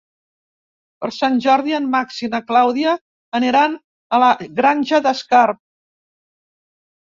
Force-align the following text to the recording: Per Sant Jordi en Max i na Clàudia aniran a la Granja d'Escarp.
Per 1.03 1.09
Sant 1.17 1.37
Jordi 1.45 1.75
en 1.81 1.85
Max 1.97 2.23
i 2.29 2.31
na 2.33 2.41
Clàudia 2.49 2.95
aniran 3.43 3.77
a 4.19 4.23
la 4.27 4.33
Granja 4.59 5.05
d'Escarp. 5.09 5.65